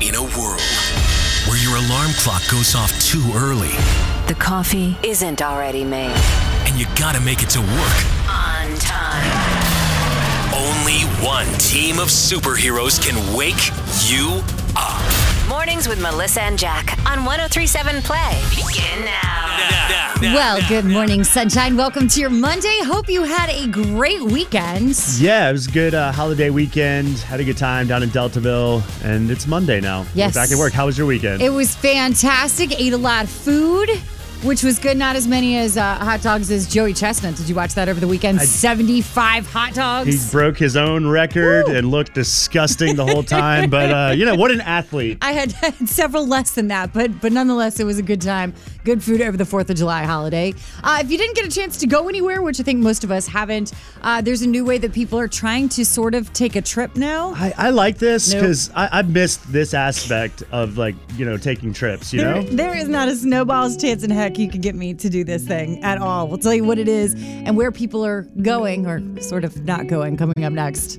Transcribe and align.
In 0.00 0.14
a 0.14 0.22
world 0.22 0.60
where 1.46 1.58
your 1.62 1.76
alarm 1.76 2.12
clock 2.16 2.42
goes 2.50 2.74
off 2.74 2.90
too 3.00 3.22
early 3.34 3.72
The 4.28 4.34
coffee 4.38 4.96
isn't 5.02 5.42
already 5.42 5.84
made. 5.84 6.16
and 6.66 6.78
you 6.78 6.86
gotta 6.96 7.20
make 7.20 7.42
it 7.42 7.50
to 7.50 7.60
work, 7.60 7.98
On 8.28 8.78
time. 8.78 9.30
only 10.54 11.00
one 11.24 11.46
team 11.58 11.98
of 11.98 12.08
superheroes 12.08 13.00
can 13.00 13.16
wake 13.36 13.70
you 14.08 14.42
up. 14.76 15.29
Mornings 15.50 15.88
with 15.88 16.00
Melissa 16.00 16.42
and 16.42 16.56
Jack 16.56 16.96
on 17.10 17.24
1037 17.24 18.02
Play. 18.02 18.40
Begin 18.50 19.04
now. 19.04 20.12
Well, 20.20 20.60
good 20.68 20.84
morning, 20.84 21.24
sunshine. 21.24 21.76
Welcome 21.76 22.06
to 22.06 22.20
your 22.20 22.30
Monday. 22.30 22.78
Hope 22.84 23.08
you 23.08 23.24
had 23.24 23.50
a 23.50 23.66
great 23.66 24.22
weekend. 24.22 24.94
Yeah, 25.18 25.48
it 25.48 25.52
was 25.52 25.66
a 25.66 25.72
good 25.72 25.92
uh, 25.92 26.12
holiday 26.12 26.50
weekend. 26.50 27.18
Had 27.18 27.40
a 27.40 27.44
good 27.44 27.56
time 27.56 27.88
down 27.88 28.04
in 28.04 28.10
Deltaville, 28.10 28.84
and 29.04 29.28
it's 29.28 29.48
Monday 29.48 29.80
now. 29.80 30.06
Yes. 30.14 30.36
We're 30.36 30.42
back 30.42 30.52
at 30.52 30.58
work. 30.58 30.72
How 30.72 30.86
was 30.86 30.96
your 30.96 31.08
weekend? 31.08 31.42
It 31.42 31.50
was 31.50 31.74
fantastic. 31.74 32.80
Ate 32.80 32.92
a 32.92 32.96
lot 32.98 33.24
of 33.24 33.30
food, 33.30 33.90
which 34.42 34.62
was 34.62 34.78
good. 34.78 34.96
Not 34.96 35.16
as 35.16 35.26
many 35.28 35.56
as 35.58 35.76
uh, 35.76 35.96
hot 35.96 36.22
dogs 36.22 36.50
as 36.50 36.66
Joey 36.66 36.94
Chestnut. 36.94 37.36
Did 37.36 37.48
you 37.48 37.54
watch 37.54 37.74
that 37.74 37.88
over 37.88 38.00
the 38.00 38.08
weekend? 38.08 38.40
75 38.40 39.46
hot 39.46 39.74
dogs. 39.74 40.24
he 40.24 40.30
broke 40.30 40.56
his 40.56 40.76
own 40.76 41.06
record 41.06 41.66
Woo. 41.66 41.74
and 41.74 41.90
looked 41.90 42.14
disgusting 42.14 42.96
the 42.96 43.04
whole 43.06 43.22
time. 43.22 43.70
but 43.70 43.90
uh, 43.90 44.12
you 44.12 44.24
know 44.24 44.34
what 44.34 44.50
an 44.50 44.60
athlete. 44.60 45.18
I 45.22 45.32
had, 45.32 45.52
had 45.60 45.88
several 45.88 46.26
less 46.26 46.52
than 46.52 46.68
that, 46.68 46.92
but 46.92 47.20
but 47.20 47.32
nonetheless, 47.32 47.80
it 47.80 47.84
was 47.84 47.98
a 47.98 48.02
good 48.02 48.20
time. 48.20 48.54
Good 48.84 49.02
food 49.02 49.20
over 49.20 49.36
the 49.36 49.44
Fourth 49.44 49.68
of 49.68 49.76
July 49.76 50.04
holiday. 50.04 50.54
Uh, 50.82 51.00
if 51.02 51.10
you 51.10 51.18
didn't 51.18 51.36
get 51.36 51.44
a 51.44 51.50
chance 51.50 51.76
to 51.78 51.86
go 51.86 52.08
anywhere, 52.08 52.40
which 52.40 52.58
I 52.60 52.62
think 52.62 52.80
most 52.80 53.04
of 53.04 53.10
us 53.10 53.26
haven't, 53.26 53.72
uh, 54.02 54.22
there's 54.22 54.40
a 54.42 54.46
new 54.48 54.64
way 54.64 54.78
that 54.78 54.92
people 54.92 55.18
are 55.18 55.28
trying 55.28 55.68
to 55.70 55.84
sort 55.84 56.14
of 56.14 56.32
take 56.32 56.56
a 56.56 56.62
trip 56.62 56.96
now. 56.96 57.34
I, 57.36 57.52
I 57.58 57.70
like 57.70 57.98
this 57.98 58.32
Nope. 58.32 58.40
because 58.40 58.70
I, 58.74 59.00
I 59.00 59.02
missed 59.02 59.52
this 59.52 59.74
aspect 59.74 60.42
of 60.50 60.78
like 60.78 60.94
you 61.16 61.26
know 61.26 61.36
taking 61.36 61.72
trips. 61.72 62.12
You 62.12 62.22
know. 62.22 62.42
There, 62.42 62.70
there 62.70 62.76
is 62.76 62.88
not 62.88 63.08
a 63.08 63.14
snowball's 63.16 63.76
chance 63.76 64.02
in 64.02 64.10
heck 64.10 64.29
you 64.38 64.48
can 64.48 64.60
get 64.60 64.74
me 64.74 64.94
to 64.94 65.08
do 65.08 65.24
this 65.24 65.46
thing 65.46 65.82
at 65.82 65.98
all. 65.98 66.28
We'll 66.28 66.38
tell 66.38 66.54
you 66.54 66.64
what 66.64 66.78
it 66.78 66.88
is 66.88 67.14
and 67.14 67.56
where 67.56 67.72
people 67.72 68.04
are 68.04 68.22
going 68.42 68.86
or 68.86 69.00
sort 69.20 69.44
of 69.44 69.64
not 69.64 69.86
going 69.86 70.16
coming 70.16 70.44
up 70.44 70.52
next. 70.52 70.98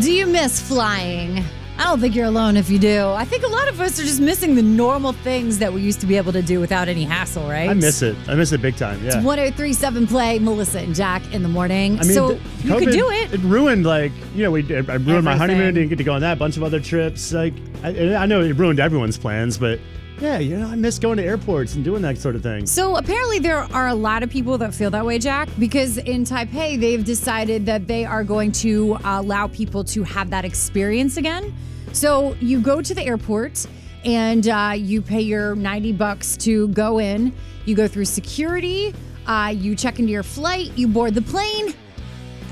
Do 0.00 0.12
you 0.12 0.26
miss 0.26 0.60
flying? 0.60 1.44
I 1.82 1.86
don't 1.86 1.98
think 1.98 2.14
you're 2.14 2.26
alone 2.26 2.56
if 2.56 2.70
you 2.70 2.78
do. 2.78 3.08
I 3.08 3.24
think 3.24 3.42
a 3.42 3.48
lot 3.48 3.66
of 3.66 3.80
us 3.80 3.98
are 3.98 4.04
just 4.04 4.20
missing 4.20 4.54
the 4.54 4.62
normal 4.62 5.12
things 5.12 5.58
that 5.58 5.72
we 5.72 5.82
used 5.82 6.00
to 6.02 6.06
be 6.06 6.16
able 6.16 6.32
to 6.32 6.40
do 6.40 6.60
without 6.60 6.86
any 6.86 7.02
hassle, 7.02 7.42
right? 7.48 7.68
I 7.68 7.74
miss 7.74 8.02
it. 8.02 8.16
I 8.28 8.36
miss 8.36 8.52
it 8.52 8.62
big 8.62 8.76
time. 8.76 9.04
Yeah. 9.04 9.20
1037 9.20 10.06
play 10.06 10.38
Melissa 10.38 10.78
and 10.78 10.94
Jack 10.94 11.34
in 11.34 11.42
the 11.42 11.48
morning. 11.48 11.98
I 11.98 12.04
mean, 12.04 12.12
so 12.14 12.28
th- 12.28 12.40
you 12.62 12.78
could 12.78 12.92
do 12.92 13.10
it. 13.10 13.34
It 13.34 13.40
ruined 13.40 13.84
like 13.84 14.12
you 14.32 14.44
know 14.44 14.52
we 14.52 14.62
I 14.76 14.94
ruined 14.94 15.24
my 15.24 15.36
honeymoon. 15.36 15.74
Didn't 15.74 15.88
get 15.88 15.98
to 15.98 16.04
go 16.04 16.12
on 16.12 16.20
that. 16.20 16.38
bunch 16.38 16.56
of 16.56 16.62
other 16.62 16.78
trips. 16.78 17.32
Like 17.32 17.54
I, 17.82 18.14
I 18.14 18.26
know 18.26 18.42
it 18.42 18.52
ruined 18.52 18.78
everyone's 18.78 19.18
plans, 19.18 19.58
but 19.58 19.80
yeah, 20.22 20.38
you 20.38 20.56
know 20.56 20.68
I 20.68 20.76
miss 20.76 21.00
going 21.00 21.16
to 21.16 21.24
airports 21.24 21.74
and 21.74 21.84
doing 21.84 22.00
that 22.02 22.16
sort 22.16 22.36
of 22.36 22.44
thing. 22.44 22.64
So 22.64 22.96
apparently 22.96 23.40
there 23.40 23.58
are 23.58 23.88
a 23.88 23.94
lot 23.94 24.22
of 24.22 24.30
people 24.30 24.56
that 24.58 24.72
feel 24.72 24.88
that 24.90 25.04
way, 25.04 25.18
Jack, 25.18 25.48
because 25.58 25.98
in 25.98 26.24
Taipei 26.24 26.78
they've 26.78 27.04
decided 27.04 27.66
that 27.66 27.88
they 27.88 28.04
are 28.04 28.22
going 28.22 28.52
to 28.52 28.98
allow 29.04 29.48
people 29.48 29.82
to 29.84 30.04
have 30.04 30.30
that 30.30 30.44
experience 30.44 31.16
again. 31.16 31.52
So 31.92 32.36
you 32.40 32.60
go 32.60 32.80
to 32.80 32.94
the 32.94 33.02
airport 33.02 33.66
and 34.04 34.46
uh, 34.46 34.74
you 34.76 35.02
pay 35.02 35.20
your 35.20 35.56
90 35.56 35.92
bucks 35.94 36.36
to 36.38 36.68
go 36.68 36.98
in. 36.98 37.32
You 37.64 37.74
go 37.74 37.88
through 37.88 38.04
security. 38.04 38.94
Uh, 39.26 39.52
you 39.56 39.74
check 39.74 39.98
into 39.98 40.12
your 40.12 40.22
flight. 40.22 40.70
You 40.76 40.86
board 40.86 41.14
the 41.14 41.22
plane, 41.22 41.74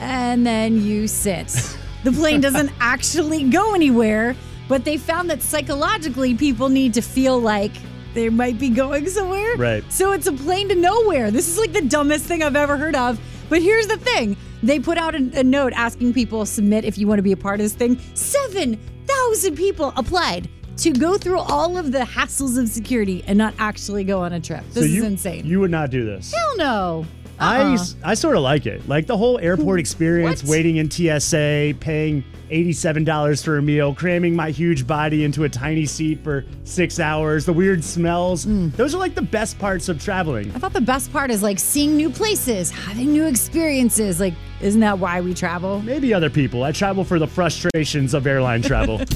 and 0.01 0.45
then 0.45 0.81
you 0.81 1.07
sit. 1.07 1.55
The 2.03 2.13
plane 2.13 2.41
doesn't 2.41 2.73
actually 2.81 3.51
go 3.51 3.75
anywhere, 3.75 4.35
but 4.71 4.85
they 4.85 4.97
found 4.97 5.29
that 5.29 5.43
psychologically 5.43 6.33
people 6.37 6.69
need 6.69 6.95
to 6.95 7.03
feel 7.03 7.41
like 7.41 7.73
they 8.15 8.29
might 8.29 8.57
be 8.57 8.69
going 8.69 9.09
somewhere. 9.09 9.57
Right. 9.57 9.83
So 9.93 10.13
it's 10.13 10.29
a 10.29 10.33
plane 10.33 10.69
to 10.69 10.77
nowhere. 10.77 11.33
This 11.33 11.49
is 11.49 11.59
like 11.59 11.73
the 11.73 11.83
dumbest 11.83 12.25
thing 12.25 12.45
I've 12.45 12.55
ever 12.55 12.77
heard 12.77 12.95
of. 12.95 13.21
But 13.49 13.63
here's 13.63 13.89
the 13.89 13.97
thing 13.97 14.37
they 14.63 14.79
put 14.79 14.97
out 14.97 15.17
a, 15.17 15.41
a 15.41 15.43
note 15.43 15.73
asking 15.75 16.13
people 16.13 16.47
submit 16.47 16.85
if 16.85 16.99
you 16.99 17.09
want 17.09 17.19
to 17.19 17.23
be 17.25 17.33
a 17.33 17.37
part 17.37 17.59
of 17.59 17.65
this 17.65 17.75
thing. 17.75 17.99
7,000 18.15 19.57
people 19.57 19.93
applied 19.97 20.49
to 20.77 20.93
go 20.93 21.19
through 21.19 21.41
all 21.41 21.77
of 21.77 21.91
the 21.91 22.01
hassles 22.01 22.57
of 22.57 22.69
security 22.69 23.25
and 23.27 23.37
not 23.37 23.55
actually 23.59 24.05
go 24.05 24.21
on 24.21 24.33
a 24.33 24.41
trip. 24.41 24.65
This 24.69 24.85
so 24.85 24.99
is 24.99 25.03
insane. 25.03 25.45
You 25.47 25.59
would 25.59 25.73
not 25.73 25.91
do 25.91 26.05
this. 26.05 26.33
Hell 26.33 26.57
no. 26.57 27.07
I, 27.41 27.73
s- 27.75 27.97
I 28.05 28.15
sort 28.15 28.37
of 28.37 28.43
like 28.43 28.67
it. 28.67 28.87
Like 28.89 29.07
the 29.07 29.17
whole 29.17 29.39
airport 29.39 29.81
experience, 29.81 30.43
What? 30.43 30.51
waiting 30.51 30.77
in 30.77 30.91
TSA, 30.91 31.75
paying 31.81 32.23
$87 32.51 33.45
for 33.45 33.59
a 33.59 33.63
meal, 33.63 33.95
cramming 33.95 34.35
my 34.35 34.51
huge 34.51 34.87
body 34.87 35.25
into 35.25 35.45
a 35.45 35.49
tiny 35.49 35.87
seat 35.87 36.23
for 36.25 36.45
six 36.65 36.99
hours, 36.99 37.45
the 37.47 37.53
weird 37.53 37.83
smells. 37.85 38.45
Mm. 38.47 38.75
Those 38.77 38.95
are 38.95 38.99
like 38.99 39.15
the 39.15 39.23
best 39.23 39.59
parts 39.59 39.89
of 39.89 40.03
traveling. 40.03 40.51
I 40.55 40.59
thought 40.59 40.73
the 40.73 40.81
best 40.81 41.13
part 41.13 41.31
is 41.31 41.43
like 41.43 41.59
seeing 41.61 41.97
new 41.97 42.11
places, 42.11 42.71
having 42.71 43.13
new 43.13 43.27
experiences. 43.27 44.19
Like, 44.21 44.35
isn't 44.61 44.81
that 44.81 44.99
why 44.99 45.21
we 45.21 45.33
travel? 45.33 45.81
Maybe 45.83 46.13
other 46.13 46.29
people. 46.31 46.65
I 46.65 46.73
travel 46.73 47.05
for 47.05 47.19
the 47.21 47.27
frustrations 47.29 48.15
of 48.15 48.27
airline 48.27 48.63
travel. 48.63 48.99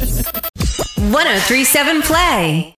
1037 0.96 2.02
Play. 2.02 2.76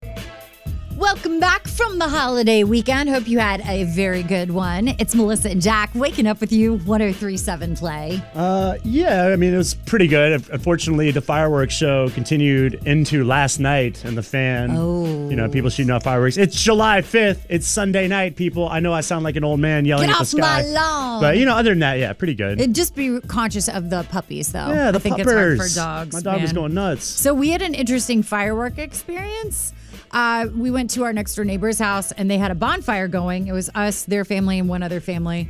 Welcome 0.96 1.40
back 1.40 1.68
from 1.68 1.98
the 1.98 2.08
holiday 2.08 2.64
weekend. 2.64 3.10
Hope 3.10 3.28
you 3.28 3.38
had 3.38 3.60
a 3.66 3.84
very 3.84 4.22
good 4.22 4.50
one. 4.50 4.88
It's 4.98 5.14
Melissa 5.14 5.50
and 5.50 5.60
Jack 5.60 5.90
waking 5.94 6.26
up 6.26 6.40
with 6.40 6.52
you 6.52 6.78
1037 6.78 7.76
Play. 7.76 8.22
uh, 8.34 8.76
yeah, 8.82 9.26
I 9.26 9.36
mean, 9.36 9.52
it 9.52 9.58
was 9.58 9.74
pretty 9.74 10.06
good. 10.06 10.48
Unfortunately, 10.50 11.10
the 11.10 11.20
fireworks 11.20 11.74
show 11.74 12.08
continued 12.10 12.80
into 12.86 13.24
last 13.24 13.60
night 13.60 14.04
and 14.06 14.16
the 14.16 14.22
fan. 14.22 14.70
Oh. 14.72 15.28
You 15.28 15.36
know, 15.36 15.50
people 15.50 15.68
shooting 15.68 15.90
off 15.90 16.04
fireworks. 16.04 16.38
It's 16.38 16.62
July 16.62 17.02
5th. 17.02 17.40
It's 17.50 17.66
Sunday 17.66 18.08
night, 18.08 18.36
people. 18.36 18.66
I 18.66 18.80
know 18.80 18.94
I 18.94 19.02
sound 19.02 19.22
like 19.22 19.36
an 19.36 19.44
old 19.44 19.60
man 19.60 19.84
yelling 19.84 20.06
Get 20.06 20.14
at 20.14 20.20
off 20.22 20.30
the 20.30 20.38
sky. 20.38 20.62
my 20.62 20.62
lawn. 20.62 21.20
But, 21.20 21.36
you 21.36 21.44
know, 21.44 21.56
other 21.56 21.70
than 21.70 21.80
that, 21.80 21.98
yeah, 21.98 22.14
pretty 22.14 22.34
good. 22.34 22.58
It, 22.58 22.72
just 22.72 22.94
be 22.94 23.20
conscious 23.20 23.68
of 23.68 23.90
the 23.90 24.04
puppies, 24.04 24.50
though. 24.52 24.68
Yeah, 24.68 24.92
the 24.92 24.98
I 24.98 25.02
think 25.02 25.18
puppers. 25.18 25.60
it's 25.60 25.76
hard 25.76 26.02
for 26.02 26.10
dogs. 26.10 26.14
My 26.24 26.32
dog 26.32 26.40
was 26.40 26.54
man. 26.54 26.62
going 26.62 26.74
nuts. 26.74 27.04
So 27.04 27.34
we 27.34 27.50
had 27.50 27.60
an 27.60 27.74
interesting 27.74 28.22
firework 28.22 28.78
experience. 28.78 29.74
Uh, 30.16 30.48
we 30.56 30.70
went 30.70 30.88
to 30.88 31.04
our 31.04 31.12
next 31.12 31.34
door 31.34 31.44
neighbor's 31.44 31.78
house 31.78 32.10
and 32.12 32.30
they 32.30 32.38
had 32.38 32.50
a 32.50 32.54
bonfire 32.54 33.06
going. 33.06 33.48
It 33.48 33.52
was 33.52 33.68
us, 33.74 34.04
their 34.04 34.24
family, 34.24 34.58
and 34.58 34.66
one 34.66 34.82
other 34.82 34.98
family. 34.98 35.46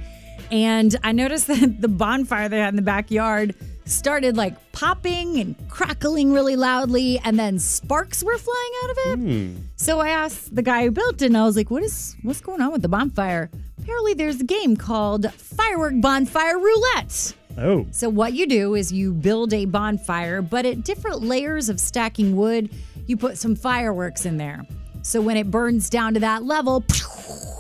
And 0.51 0.97
I 1.05 1.13
noticed 1.13 1.47
that 1.53 1.81
the 1.81 1.87
bonfire 1.87 2.49
they 2.49 2.59
had 2.59 2.71
in 2.71 2.77
the 2.77 2.83
backyard 2.83 3.55
started 3.85 4.37
like 4.37 4.73
popping 4.73 5.39
and 5.39 5.55
crackling 5.69 6.33
really 6.33 6.57
loudly, 6.57 7.21
and 7.25 7.39
then 7.39 7.61
sparks 7.61 8.25
were 8.25 8.37
flying 8.37 8.73
out 8.83 8.91
of 8.91 8.97
it. 8.99 9.19
So 9.77 10.01
I 10.01 10.09
asked 10.09 10.53
the 10.53 10.63
guy 10.63 10.83
who 10.83 10.91
built 10.91 11.23
it, 11.23 11.27
and 11.27 11.37
I 11.37 11.45
was 11.45 11.57
like, 11.57 11.71
"What 11.71 11.85
is 11.85 12.17
what's 12.25 12.41
going 12.41 12.61
on 12.61 12.73
with 12.73 12.83
the 12.83 12.89
bonfire?" 12.89 13.49
Apparently, 13.81 14.15
there's 14.15 14.41
a 14.41 14.45
game 14.45 14.77
called 14.77 15.33
Firework 15.33 16.01
Bonfire 16.01 16.59
Roulette. 16.59 17.35
Oh, 17.59 17.87
So 17.93 18.09
what 18.09 18.33
you 18.35 18.47
do 18.47 18.75
is 18.75 18.93
you 18.93 19.15
build 19.15 19.55
a 19.55 19.65
bonfire, 19.65 20.43
but 20.43 20.67
at 20.67 20.83
different 20.85 21.23
layers 21.23 21.69
of 21.69 21.81
stacking 21.81 22.37
wood, 22.37 22.69
you 23.07 23.17
put 23.17 23.39
some 23.39 23.55
fireworks 23.55 24.27
in 24.27 24.37
there. 24.37 24.65
So 25.03 25.21
when 25.21 25.37
it 25.37 25.51
burns 25.51 25.89
down 25.89 26.15
to 26.15 26.21
that 26.21 26.45
level, 26.45 26.85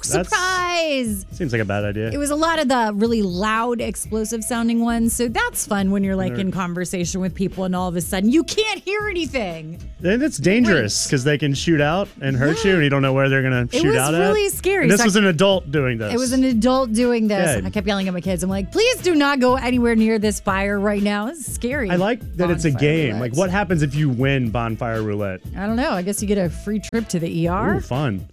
surprise! 0.06 1.26
seems 1.32 1.52
like 1.52 1.60
a 1.62 1.64
bad 1.64 1.84
idea. 1.84 2.10
It 2.10 2.18
was 2.18 2.30
a 2.30 2.36
lot 2.36 2.58
of 2.58 2.68
the 2.68 2.92
really 2.94 3.22
loud, 3.22 3.80
explosive 3.80 4.42
sounding 4.44 4.80
ones. 4.80 5.14
So 5.14 5.28
that's 5.28 5.66
fun 5.66 5.90
when 5.90 6.04
you're 6.04 6.16
like 6.16 6.38
in 6.38 6.50
conversation 6.50 7.20
with 7.20 7.34
people 7.34 7.64
and 7.64 7.74
all 7.74 7.88
of 7.88 7.96
a 7.96 8.00
sudden 8.00 8.30
you 8.30 8.44
can't 8.44 8.80
hear 8.80 9.08
anything. 9.08 9.80
and 10.02 10.22
it's 10.22 10.38
dangerous 10.38 11.06
because 11.06 11.24
they 11.24 11.38
can 11.38 11.54
shoot 11.54 11.80
out 11.80 12.08
and 12.20 12.36
hurt 12.36 12.64
you, 12.64 12.74
and 12.74 12.82
you 12.82 12.90
don't 12.90 13.02
know 13.02 13.12
where 13.12 13.28
they're 13.28 13.42
going 13.42 13.68
to 13.68 13.78
shoot 13.78 13.86
was 13.88 13.96
out 13.96 14.14
at. 14.14 14.20
really 14.20 14.48
scary. 14.50 14.82
And 14.84 14.90
this 14.90 14.98
So 14.98 15.04
I- 15.04 15.06
was 15.06 15.16
an 15.16 15.26
adult 15.26 15.70
doing 15.70 15.98
this. 15.98 16.12
It 16.14 16.18
was 16.18 16.32
an 16.32 16.44
adult 16.44 16.92
doing 16.92 17.28
this. 17.28 17.56
And 17.56 17.66
I 17.66 17.70
kept 17.70 17.86
yelling 17.86 18.08
at 18.08 18.14
my 18.14 18.20
kids. 18.20 18.42
I'm 18.42 18.50
like, 18.50 18.72
please 18.72 18.96
do 19.02 19.14
not 19.14 19.40
go 19.40 19.56
anywhere 19.56 19.94
near 19.96 20.18
this 20.18 20.40
fire 20.40 20.78
right 20.78 21.02
now. 21.02 21.28
It's 21.28 21.46
scary. 21.52 21.90
I 21.90 21.96
like 21.96 22.20
that 22.36 22.50
it's 22.50 22.64
a 22.64 22.70
game. 22.70 23.14
roulette. 23.16 23.20
Like, 23.20 23.36
what 23.36 23.50
happens 23.50 23.82
if 23.82 23.94
you 23.94 24.08
win 24.10 24.50
bonfire 24.50 25.02
roulette? 25.02 25.40
I 25.56 25.66
don't 25.66 25.76
know. 25.76 25.90
I 25.92 26.02
guess 26.02 26.20
you 26.22 26.28
get 26.28 26.38
a 26.38 26.50
free 26.50 26.78
trip 26.80 27.08
to 27.08 27.18
the 27.18 27.48
ER. 27.48 27.76
Ooh, 27.76 27.80
fun. 27.80 28.26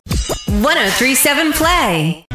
1037 0.61 1.53
Play. 1.53 2.27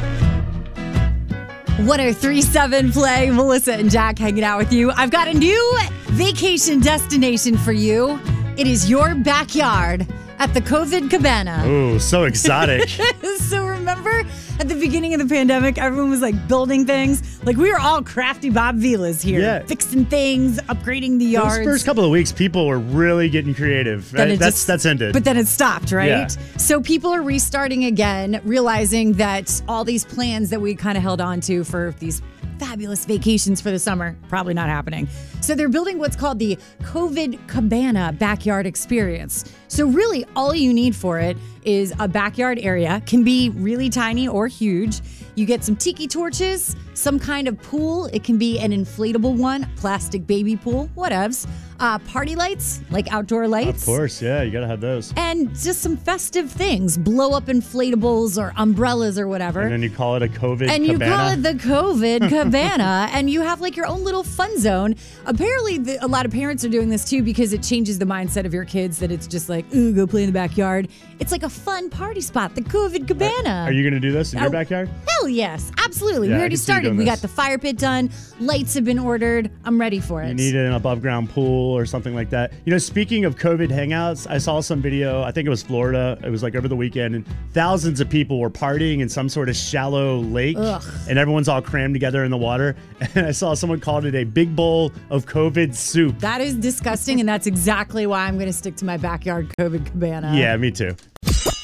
1037 1.79 2.91
Play, 2.91 3.31
Melissa 3.31 3.75
and 3.75 3.88
Jack 3.88 4.19
hanging 4.19 4.43
out 4.43 4.59
with 4.59 4.73
you. 4.73 4.91
I've 4.91 5.12
got 5.12 5.29
a 5.29 5.35
new 5.35 5.79
vacation 6.06 6.81
destination 6.81 7.56
for 7.56 7.70
you. 7.70 8.19
It 8.56 8.67
is 8.67 8.91
your 8.91 9.15
backyard 9.15 10.05
at 10.41 10.53
the 10.53 10.61
COVID 10.61 11.09
Cabana. 11.11 11.62
Ooh, 11.69 12.00
so 12.00 12.25
exotic. 12.25 12.88
so 13.38 13.65
remember 13.65 14.25
at 14.58 14.69
the 14.69 14.75
beginning 14.75 15.14
of 15.14 15.20
the 15.20 15.26
pandemic, 15.32 15.78
everyone 15.78 16.10
was 16.10 16.20
like 16.20 16.49
building 16.49 16.84
things. 16.87 17.40
Like 17.44 17.56
we 17.56 17.70
were 17.70 17.78
all 17.78 18.02
crafty 18.02 18.50
Bob 18.50 18.76
Vilas 18.76 19.22
here, 19.22 19.40
Yeah. 19.40 19.62
fixing 19.64 20.05
things, 20.06 20.58
upgrading 20.62 21.19
the 21.19 21.25
yards. 21.26 21.58
Those 21.58 21.64
first 21.66 21.87
couple 21.87 22.05
of 22.05 22.10
weeks, 22.10 22.32
people 22.32 22.66
were 22.66 22.78
really 22.78 23.28
getting 23.28 23.55
creative. 23.55 24.12
Right? 24.12 24.38
That's 24.38 24.56
just- 24.56 24.66
that's 24.66 24.84
ended. 24.87 25.12
But 25.12 25.25
then 25.25 25.37
it 25.37 25.46
stopped, 25.46 25.93
right? 25.93 26.08
Yeah. 26.08 26.28
So 26.56 26.81
people 26.81 27.14
are 27.14 27.22
restarting 27.22 27.84
again, 27.84 28.40
realizing 28.44 29.12
that 29.14 29.62
all 29.69 29.84
these 29.84 30.05
plans 30.05 30.50
that 30.50 30.61
we 30.61 30.75
kind 30.75 30.96
of 30.96 31.02
held 31.02 31.20
on 31.20 31.40
to 31.43 31.62
for 31.64 31.94
these 32.00 32.20
fabulous 32.58 33.04
vacations 33.04 33.61
for 33.61 33.70
the 33.70 33.78
summer. 33.78 34.16
Probably 34.28 34.52
not 34.52 34.69
happening. 34.69 35.06
So 35.40 35.54
they're 35.54 35.69
building 35.69 36.00
what's 36.00 36.16
called 36.16 36.40
the 36.40 36.58
COVID 36.82 37.38
Cabana 37.46 38.12
backyard 38.19 38.66
experience. 38.66 39.44
So 39.69 39.87
really 39.87 40.25
all 40.34 40.52
you 40.52 40.75
need 40.75 40.96
for 40.96 41.20
it 41.20 41.37
is 41.69 41.93
a 41.99 42.09
backyard 42.09 42.59
area, 42.62 43.03
can 43.05 43.23
be 43.23 43.50
really 43.50 43.91
tiny 43.91 44.26
or 44.26 44.47
huge. 44.47 45.03
You 45.35 45.44
get 45.44 45.62
some 45.62 45.76
tiki 45.76 46.09
torches, 46.09 46.75
some 46.94 47.19
kind 47.19 47.47
of 47.47 47.61
pool. 47.62 48.06
It 48.06 48.25
can 48.25 48.38
be 48.38 48.59
an 48.59 48.73
inflatable 48.73 49.37
one, 49.37 49.69
plastic 49.76 50.26
baby 50.26 50.56
pool, 50.56 50.88
whatevs. 50.97 51.47
Uh, 51.80 51.98
party 52.00 52.34
lights, 52.34 52.80
like 52.90 53.06
outdoor 53.12 53.46
lights. 53.46 53.82
Of 53.82 53.86
course, 53.86 54.20
yeah, 54.20 54.42
you 54.42 54.50
gotta 54.50 54.66
have 54.66 54.80
those. 54.80 55.12
And 55.16 55.48
just 55.56 55.80
some 55.80 55.96
festive 55.96 56.50
things, 56.50 56.98
blow 56.98 57.32
up 57.36 57.46
inflatables 57.46 58.36
or 58.36 58.52
umbrellas 58.56 59.16
or 59.16 59.28
whatever. 59.28 59.60
And 59.62 59.72
then 59.72 59.82
you 59.82 59.90
call 59.90 60.16
it 60.16 60.22
a 60.22 60.26
COVID 60.28 60.66
cabana. 60.69 60.72
and 60.72 60.86
you 60.86 60.98
call 60.98 61.28
it 61.30 61.42
the 61.44 61.54
COVID 61.54 62.28
cabana, 62.30 63.08
and 63.12 63.30
you 63.30 63.42
have 63.42 63.60
like 63.60 63.76
your 63.76 63.86
own 63.86 64.02
little 64.02 64.25
fun 64.25 64.58
zone. 64.58 64.96
Apparently, 65.25 65.78
the, 65.78 66.04
a 66.04 66.08
lot 66.08 66.26
of 66.26 66.32
parents 66.32 66.64
are 66.64 66.69
doing 66.69 66.88
this 66.88 67.08
too 67.08 67.22
because 67.22 67.52
it 67.52 67.62
changes 67.62 67.98
the 67.98 68.04
mindset 68.06 68.44
of 68.44 68.52
your 68.52 68.64
kids 68.64 68.98
that 68.98 69.12
it's 69.12 69.28
just 69.28 69.48
like, 69.48 69.64
ooh, 69.75 69.94
go 69.94 70.04
play 70.06 70.22
in 70.25 70.26
the 70.28 70.32
backyard. 70.32 70.88
It's 71.20 71.30
like 71.30 71.42
a 71.44 71.48
fun 71.50 71.90
party 71.90 72.20
spot, 72.20 72.54
the 72.56 72.62
COVID 72.62 73.06
cabana. 73.06 73.64
Are 73.66 73.72
you 73.72 73.84
gonna 73.88 74.00
do 74.00 74.10
this 74.10 74.32
in 74.32 74.40
your 74.40 74.48
Oh, 74.48 74.50
backyard? 74.52 74.88
Hell 75.08 75.28
yes, 75.28 75.70
absolutely. 75.84 76.28
Yeah, 76.28 76.34
we 76.34 76.40
already 76.40 76.54
can 76.54 76.58
see 76.58 76.72
you 76.72 76.78
started. 76.80 76.96
We 76.98 77.04
got 77.04 77.19
the 77.19 77.28
fire 77.28 77.58
pit 77.58 77.78
done. 77.78 78.10
Lights 78.40 78.75
have 78.75 78.84
been 78.84 78.98
ordered. 78.98 79.50
I'm 79.64 79.80
ready 79.80 80.00
for 80.00 80.22
it. 80.22 80.28
You 80.28 80.34
need 80.34 80.54
an 80.56 80.72
above 80.72 81.02
ground 81.02 81.30
pool 81.30 81.68
or 81.70 81.87
something 81.87 82.15
like 82.15 82.31
that. 82.31 82.53
You 82.65 82.73
know, 82.73 82.79
speaking 82.79 83.25
of 83.25 83.37
COVID 83.37 83.69
hangouts, 83.69 84.26
I 84.29 84.38
saw 84.38 84.61
some 84.61 84.81
video, 84.81 85.23
I 85.23 85.32
think 85.32 85.47
it 85.47 85.50
was 85.50 85.62
Florida. 85.62 86.19
It 86.25 86.31
was 86.31 86.43
like 86.43 86.55
over 86.55 86.69
the 86.69 86.76
weekend, 86.76 87.15
and 87.15 87.26
thousands 87.53 88.00
of 88.00 88.09
people 88.09 88.38
were 88.41 88.50
partying 88.50 89.00
in 89.00 89.09
some 89.09 89.29
sort 89.29 89.49
of 89.49 89.56
shallow 89.56 90.19
lake, 90.19 90.56
Ugh. 90.59 90.82
and 91.09 91.19
everyone's 91.19 91.49
all 91.49 91.62
crammed 91.62 91.94
together 91.94 92.25
in 92.25 92.31
the 92.31 92.37
water. 92.37 92.76
And 93.15 93.26
I 93.26 93.31
saw 93.31 93.55
someone 93.55 93.81
called 93.81 94.05
it 94.05 94.15
a 94.15 94.25
big 94.25 94.55
bowl 94.55 94.93
of 95.11 95.25
COVID 95.26 95.75
soup. 95.75 96.19
That 96.19 96.41
is 96.41 96.55
disgusting, 96.55 97.20
and 97.20 97.29
that's 97.29 97.47
exactly 97.47 98.06
why 98.06 98.26
I'm 98.26 98.35
going 98.35 98.47
to 98.49 98.53
stick 98.53 98.76
to 98.76 98.85
my 98.85 98.97
backyard 98.97 99.53
COVID 99.59 99.87
cabana. 99.87 100.35
Yeah, 100.35 100.56
me 100.56 100.71
too. 100.71 100.94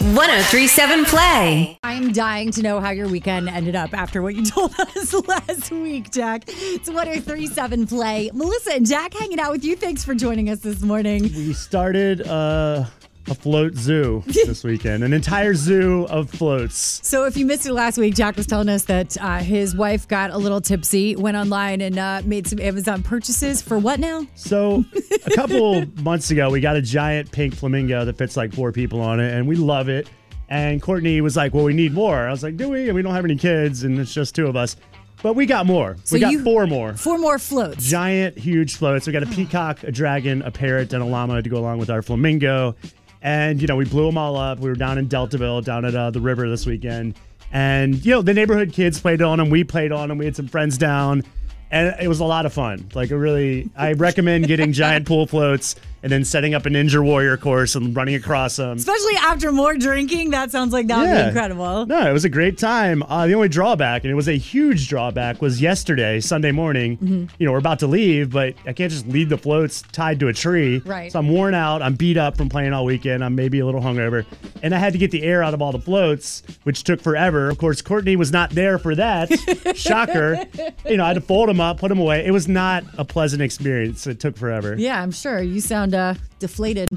1037 0.05 1.07
Play. 1.07 1.79
I 1.83 1.95
am 1.95 2.13
dying 2.13 2.51
to 2.53 2.63
know 2.63 2.79
how 2.79 2.91
your 2.91 3.09
weekend 3.09 3.49
ended 3.49 3.75
up 3.75 3.95
after 3.95 4.21
what 4.21 4.35
you 4.35 4.45
told 4.51 4.79
us 4.79 5.15
last 5.27 5.71
week, 5.71 6.11
Jack. 6.11 6.45
It's 6.47 6.91
1037 6.91 7.87
Play. 7.87 8.31
Melissa 8.35 8.75
and 8.75 8.87
Jack 8.87 9.15
hanging 9.15 9.41
out 9.41 9.51
with 9.53 9.65
you. 9.65 9.77
Thanks 9.77 10.05
for 10.05 10.15
joining 10.15 10.51
us 10.51 10.59
this 10.59 10.83
morning. 10.83 11.23
We 11.23 11.55
started 11.55 12.21
uh, 12.21 12.85
a 13.29 13.35
float 13.35 13.75
zoo 13.75 14.23
this 14.27 14.65
weekend, 14.65 15.03
an 15.05 15.13
entire 15.13 15.55
zoo 15.55 16.07
of 16.09 16.31
floats. 16.31 17.01
So, 17.07 17.25
if 17.25 17.37
you 17.37 17.47
missed 17.47 17.67
it 17.67 17.73
last 17.73 17.99
week, 17.99 18.15
Jack 18.15 18.37
was 18.37 18.47
telling 18.47 18.69
us 18.69 18.85
that 18.85 19.17
uh, 19.21 19.39
his 19.39 19.75
wife 19.75 20.07
got 20.09 20.31
a 20.31 20.39
little 20.39 20.61
tipsy, 20.61 21.17
went 21.17 21.37
online 21.37 21.81
and 21.81 21.99
uh, 21.99 22.23
made 22.25 22.47
some 22.47 22.61
Amazon 22.61 23.03
purchases 23.03 23.63
for 23.63 23.79
what 23.79 24.01
now? 24.01 24.27
So, 24.35 24.85
a 25.27 25.31
couple 25.35 25.85
months 26.03 26.31
ago, 26.31 26.51
we 26.51 26.61
got 26.61 26.77
a 26.77 26.83
giant 26.83 27.31
pink 27.33 27.55
flamingo 27.55 28.05
that 28.05 28.19
fits 28.19 28.37
like 28.37 28.53
four 28.53 28.73
people 28.73 29.01
on 29.01 29.21
it, 29.21 29.33
and 29.33 29.47
we 29.49 29.57
love 29.57 29.89
it. 29.89 30.09
And 30.49 30.83
Courtney 30.83 31.21
was 31.23 31.37
like, 31.37 31.55
Well, 31.55 31.65
we 31.65 31.73
need 31.73 31.95
more. 31.95 32.29
I 32.29 32.31
was 32.31 32.43
like, 32.43 32.57
Do 32.57 32.69
we? 32.69 32.87
And 32.87 32.95
we 32.95 33.03
don't 33.03 33.15
have 33.15 33.25
any 33.25 33.37
kids, 33.37 33.85
and 33.85 33.99
it's 33.99 34.13
just 34.13 34.35
two 34.35 34.47
of 34.47 34.57
us. 34.57 34.77
But 35.23 35.37
we 35.37 35.47
got 35.47 35.65
more. 35.65 35.97
So 36.05 36.17
we 36.17 36.21
got 36.21 36.33
you- 36.33 36.45
four 36.45 36.67
more. 36.67 36.93
Four 36.93 37.17
more 37.17 37.39
floats. 37.39 37.87
Giant, 37.89 38.37
huge 38.37 38.77
floats. 38.77 39.07
We 39.07 39.13
got 39.15 39.23
a 39.23 39.27
peacock, 39.27 39.83
a 39.83 39.91
dragon, 39.91 40.43
a 40.43 40.51
parrot, 40.51 40.93
and 40.93 41.03
a 41.03 41.07
llama 41.07 41.41
to 41.41 41.49
go 41.49 41.57
along 41.57 41.79
with 41.79 41.89
our 41.89 42.03
flamingo. 42.03 42.77
And, 43.25 43.61
you 43.61 43.67
know, 43.67 43.77
we 43.77 43.87
blew 43.87 44.05
them 44.05 44.19
all 44.19 44.37
up. 44.37 44.59
We 44.59 44.69
were 44.69 44.77
down 44.77 44.99
in 44.99 45.09
Deltaville, 45.09 45.65
down 45.65 45.87
at 45.87 45.95
uh, 45.95 46.11
the 46.11 46.21
river 46.21 46.47
this 46.47 46.67
weekend. 46.67 47.15
And, 47.51 48.05
you 48.05 48.13
know, 48.13 48.21
the 48.21 48.35
neighborhood 48.35 48.75
kids 48.75 49.01
played 49.01 49.23
on 49.23 49.39
them. 49.39 49.49
We 49.49 49.65
played 49.65 49.93
on 49.93 50.11
them. 50.11 50.19
We 50.19 50.27
had 50.27 50.37
some 50.37 50.47
friends 50.47 50.77
down. 50.77 51.25
And 51.71 51.95
it 52.01 52.09
was 52.09 52.21
a 52.21 52.25
lot 52.25 52.47
of 52.47 52.53
fun. 52.53 52.89
Like, 52.95 53.11
a 53.11 53.17
really, 53.17 53.71
I 53.77 53.93
recommend 53.95 54.47
getting 54.47 54.73
giant 54.73 55.07
pool 55.09 55.27
floats 55.27 55.77
and 56.05 56.13
then 56.13 56.23
setting 56.23 56.55
up 56.55 56.67
a 56.67 56.69
Ninja 56.69 57.03
Warrior 57.03 57.39
course 57.39 57.75
and 57.75 57.97
running 57.97 58.15
across 58.15 58.57
them. 58.57 58.77
Especially 58.77 59.17
after 59.17 59.51
more 59.51 59.75
drinking, 59.75 60.33
that 60.33 60.51
sounds 60.51 60.71
like 60.71 60.87
that 60.89 60.99
would 60.99 61.11
be 61.11 61.29
incredible. 61.29 61.87
No, 61.87 62.11
it 62.11 62.13
was 62.13 62.27
a 62.27 62.29
great 62.29 62.59
time. 62.59 63.03
Uh, 63.05 63.27
the 63.27 63.35
only 63.35 63.49
drawback, 63.49 64.05
and 64.05 64.11
it 64.11 64.15
was 64.15 64.29
a 64.29 64.37
huge 64.37 64.87
drawback, 64.91 65.41
was 65.41 65.63
yesterday, 65.63 66.21
Sunday 66.21 66.53
morning. 66.53 66.99
Mm-hmm. 66.99 67.35
You 67.39 67.47
know, 67.47 67.53
we're 67.53 67.59
about 67.59 67.79
to 67.79 67.87
leave, 67.87 68.31
but 68.31 68.55
I 68.67 68.75
can't 68.75 68.93
just 68.93 69.09
leave 69.09 69.31
the 69.31 69.39
floats 69.39 69.81
tied 69.93 70.21
to 70.21 70.29
a 70.29 70.35
tree. 70.35 70.83
Right. 70.85 71.11
So 71.11 71.19
I'm 71.19 71.29
worn 71.31 71.55
out. 71.55 71.81
I'm 71.81 71.95
beat 71.95 72.19
up 72.19 72.37
from 72.37 72.51
playing 72.51 72.75
all 72.75 72.85
weekend. 72.85 73.25
I'm 73.25 73.35
maybe 73.35 73.61
a 73.61 73.65
little 73.65 73.81
hungover. 73.81 74.27
And 74.63 74.75
I 74.75 74.79
had 74.79 74.93
to 74.93 74.99
get 74.99 75.11
the 75.11 75.23
air 75.23 75.43
out 75.43 75.55
of 75.55 75.63
all 75.63 75.73
the 75.73 75.81
floats, 75.81 76.43
which 76.65 76.85
took 76.85 77.01
forever. 77.01 77.49
Of 77.49 77.57
course, 77.57 77.81
Courtney 77.81 78.17
was 78.17 78.31
not 78.31 78.51
there 78.51 78.77
for 78.77 78.95
that. 78.95 79.33
Shocker. 79.75 80.45
You 80.87 80.99
know, 80.99 81.05
I 81.05 81.09
had 81.09 81.15
to 81.15 81.23
fold 81.23 81.49
them 81.49 81.54
up, 81.61 81.79
put 81.79 81.89
them 81.89 81.99
away. 81.99 82.25
It 82.27 82.31
was 82.31 82.49
not 82.49 82.85
a 82.99 83.05
pleasant 83.05 83.43
experience. 83.43 84.07
It 84.07 84.21
took 84.21 84.37
forever. 84.37 84.75
Yeah, 84.79 85.03
I'm 85.03 85.13
sure. 85.13 85.41
You 85.43 85.61
sound 85.61 85.95
uh, 85.95 86.15
deflated. 86.39 86.89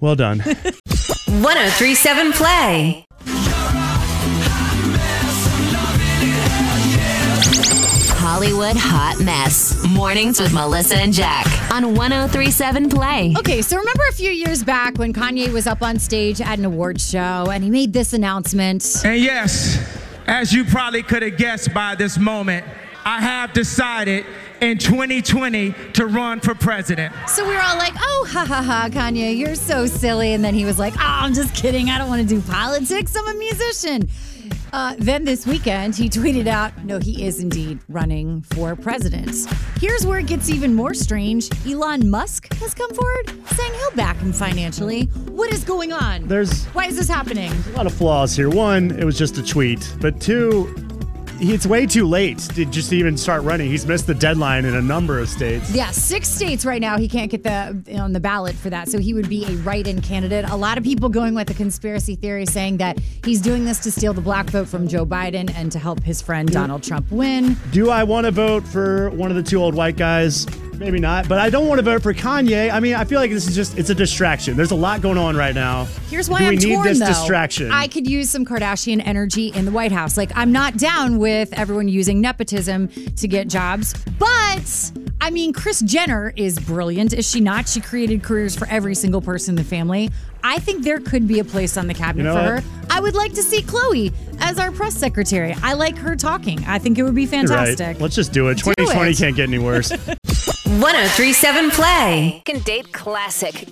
Well 0.00 0.16
done. 0.16 0.38
1037 1.26 2.32
Play. 2.32 3.06
Hollywood 8.18 8.76
Hot 8.76 9.18
Mess. 9.24 9.86
Mornings 9.88 10.40
with 10.40 10.52
Melissa 10.52 10.96
and 10.96 11.12
Jack 11.12 11.46
on 11.72 11.94
1037 11.94 12.90
Play. 12.90 13.34
Okay, 13.38 13.62
so 13.62 13.76
remember 13.78 14.02
a 14.10 14.12
few 14.12 14.30
years 14.30 14.62
back 14.62 14.98
when 14.98 15.12
Kanye 15.12 15.52
was 15.52 15.66
up 15.66 15.80
on 15.82 15.98
stage 15.98 16.40
at 16.40 16.58
an 16.58 16.64
awards 16.64 17.08
show 17.08 17.50
and 17.50 17.64
he 17.64 17.70
made 17.70 17.92
this 17.92 18.12
announcement. 18.12 18.84
And 19.04 19.20
yes, 19.22 19.78
as 20.26 20.52
you 20.52 20.64
probably 20.64 21.02
could 21.02 21.22
have 21.22 21.36
guessed 21.38 21.72
by 21.72 21.94
this 21.94 22.18
moment, 22.18 22.66
I 23.06 23.20
have 23.20 23.52
decided 23.52 24.26
in 24.60 24.78
2020 24.78 25.72
to 25.92 26.06
run 26.06 26.40
for 26.40 26.56
president. 26.56 27.14
So 27.28 27.46
we 27.46 27.54
were 27.54 27.60
all 27.60 27.76
like, 27.76 27.92
oh, 27.96 28.26
ha 28.28 28.44
ha 28.44 28.60
ha, 28.60 28.88
Kanye, 28.90 29.38
you're 29.38 29.54
so 29.54 29.86
silly. 29.86 30.34
And 30.34 30.44
then 30.44 30.54
he 30.54 30.64
was 30.64 30.76
like, 30.80 30.92
oh, 30.96 30.98
I'm 31.04 31.32
just 31.32 31.54
kidding. 31.54 31.88
I 31.88 31.98
don't 31.98 32.08
want 32.08 32.28
to 32.28 32.34
do 32.34 32.40
politics. 32.42 33.14
I'm 33.16 33.28
a 33.28 33.38
musician. 33.38 34.08
Uh, 34.72 34.96
then 34.98 35.24
this 35.24 35.46
weekend, 35.46 35.94
he 35.94 36.08
tweeted 36.08 36.48
out, 36.48 36.84
no, 36.84 36.98
he 36.98 37.24
is 37.24 37.38
indeed 37.38 37.78
running 37.88 38.42
for 38.42 38.74
president. 38.74 39.30
Here's 39.80 40.04
where 40.04 40.18
it 40.18 40.26
gets 40.26 40.50
even 40.50 40.74
more 40.74 40.92
strange 40.92 41.48
Elon 41.64 42.10
Musk 42.10 42.52
has 42.54 42.74
come 42.74 42.92
forward 42.92 43.30
saying 43.54 43.72
he'll 43.72 43.90
back 43.92 44.16
him 44.16 44.32
financially. 44.32 45.04
What 45.30 45.52
is 45.52 45.62
going 45.62 45.92
on? 45.92 46.26
There's 46.26 46.64
Why 46.66 46.86
is 46.86 46.96
this 46.96 47.08
happening? 47.08 47.52
a 47.52 47.76
lot 47.76 47.86
of 47.86 47.94
flaws 47.94 48.34
here. 48.34 48.50
One, 48.50 48.90
it 48.98 49.04
was 49.04 49.16
just 49.16 49.38
a 49.38 49.44
tweet, 49.44 49.94
but 50.00 50.20
two, 50.20 50.74
it's 51.40 51.66
way 51.66 51.86
too 51.86 52.06
late 52.06 52.38
to 52.38 52.64
just 52.64 52.92
even 52.92 53.16
start 53.16 53.42
running. 53.42 53.68
He's 53.68 53.86
missed 53.86 54.06
the 54.06 54.14
deadline 54.14 54.64
in 54.64 54.74
a 54.74 54.82
number 54.82 55.18
of 55.18 55.28
states. 55.28 55.70
Yeah, 55.70 55.90
six 55.90 56.28
states 56.28 56.64
right 56.64 56.80
now. 56.80 56.98
He 56.98 57.08
can't 57.08 57.30
get 57.30 57.42
the 57.42 57.98
on 57.98 58.12
the 58.12 58.20
ballot 58.20 58.54
for 58.54 58.70
that, 58.70 58.88
so 58.88 58.98
he 58.98 59.14
would 59.14 59.28
be 59.28 59.44
a 59.44 59.56
write-in 59.58 60.00
candidate. 60.00 60.48
A 60.48 60.56
lot 60.56 60.78
of 60.78 60.84
people 60.84 61.08
going 61.08 61.34
with 61.34 61.48
the 61.48 61.54
conspiracy 61.54 62.14
theory, 62.14 62.46
saying 62.46 62.78
that 62.78 62.98
he's 63.24 63.40
doing 63.40 63.64
this 63.64 63.78
to 63.80 63.90
steal 63.90 64.12
the 64.12 64.20
black 64.20 64.46
vote 64.46 64.68
from 64.68 64.88
Joe 64.88 65.06
Biden 65.06 65.52
and 65.54 65.70
to 65.72 65.78
help 65.78 66.02
his 66.02 66.22
friend 66.22 66.50
Donald 66.50 66.82
Trump 66.82 67.10
win. 67.10 67.56
Do 67.70 67.90
I 67.90 68.04
want 68.04 68.26
to 68.26 68.30
vote 68.30 68.66
for 68.66 69.10
one 69.10 69.30
of 69.30 69.36
the 69.36 69.42
two 69.42 69.62
old 69.62 69.74
white 69.74 69.96
guys? 69.96 70.46
Maybe 70.78 70.98
not, 70.98 71.28
but 71.28 71.38
I 71.38 71.48
don't 71.50 71.66
want 71.68 71.78
to 71.78 71.82
vote 71.82 72.02
for 72.02 72.12
Kanye. 72.12 72.70
I 72.70 72.80
mean, 72.80 72.94
I 72.94 73.04
feel 73.04 73.18
like 73.20 73.30
this 73.30 73.46
is 73.48 73.54
just 73.54 73.78
it's 73.78 73.90
a 73.90 73.94
distraction. 73.94 74.56
There's 74.56 74.70
a 74.72 74.76
lot 74.76 75.00
going 75.00 75.18
on 75.18 75.36
right 75.36 75.54
now. 75.54 75.84
Here's 76.08 76.28
why 76.28 76.38
Do 76.40 76.44
I'm 76.44 76.50
we 76.50 76.56
need 76.56 76.74
torn, 76.74 76.86
this 76.86 76.98
though. 76.98 77.06
distraction? 77.06 77.70
I 77.70 77.88
could 77.88 78.06
use 78.08 78.28
some 78.30 78.44
Kardashian 78.44 79.02
energy 79.06 79.48
in 79.48 79.64
the 79.64 79.70
White 79.70 79.92
House. 79.92 80.16
Like, 80.16 80.30
I'm 80.36 80.52
not 80.52 80.76
down 80.76 81.18
with 81.18 81.52
everyone 81.54 81.88
using 81.88 82.20
nepotism 82.20 82.88
to 82.88 83.28
get 83.28 83.48
jobs, 83.48 83.94
but 84.18 84.92
I 85.20 85.30
mean, 85.30 85.52
Kris 85.52 85.80
Jenner 85.80 86.32
is 86.36 86.58
brilliant, 86.58 87.12
is 87.14 87.28
she 87.28 87.40
not? 87.40 87.68
She 87.68 87.80
created 87.80 88.22
careers 88.22 88.54
for 88.54 88.66
every 88.68 88.94
single 88.94 89.20
person 89.22 89.52
in 89.52 89.56
the 89.56 89.64
family. 89.68 90.10
I 90.44 90.58
think 90.60 90.84
there 90.84 91.00
could 91.00 91.26
be 91.26 91.40
a 91.40 91.44
place 91.44 91.76
on 91.76 91.88
the 91.88 91.94
cabinet 91.94 92.24
You 92.24 92.28
know 92.28 92.36
for 92.36 92.54
what? 92.54 92.62
her. 92.62 92.70
I 92.90 93.00
would 93.00 93.14
like 93.16 93.32
to 93.32 93.42
see 93.42 93.62
Khloe 93.62 94.12
as 94.38 94.58
our 94.60 94.70
press 94.70 94.94
secretary. 94.94 95.56
I 95.62 95.72
like 95.72 95.96
her 95.98 96.14
talking. 96.14 96.62
I 96.66 96.78
think 96.78 96.98
it 96.98 97.02
would 97.02 97.14
be 97.16 97.26
fantastic. 97.26 97.86
Right. 97.86 98.00
Let's 98.00 98.14
just 98.14 98.32
do 98.32 98.48
it. 98.48 98.58
Do 98.58 98.72
2020 98.74 99.10
it. 99.10 99.16
can't 99.18 99.34
get 99.34 99.48
any 99.48 99.58
worse. 99.58 99.90
1037 100.66 101.70
Play. 101.70 102.42
Can 102.44 102.58
date 102.58 102.92
classic. 102.92 103.66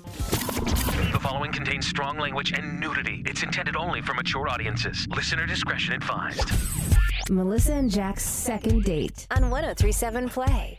The 1.12 1.18
following 1.20 1.50
contains 1.50 1.88
strong 1.88 2.18
language 2.18 2.52
and 2.52 2.78
nudity. 2.78 3.20
It's 3.26 3.42
intended 3.42 3.74
only 3.74 4.00
for 4.00 4.14
mature 4.14 4.48
audiences. 4.48 5.08
Listener 5.10 5.44
discretion 5.44 5.94
advised. 5.94 6.52
Melissa 7.28 7.72
and 7.72 7.90
Jack's 7.90 8.24
second 8.24 8.84
date 8.84 9.26
on 9.32 9.50
1037 9.50 10.28
Play. 10.28 10.78